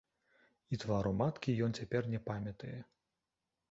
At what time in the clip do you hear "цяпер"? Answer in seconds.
1.81-2.11